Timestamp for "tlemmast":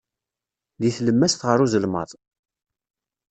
0.97-1.41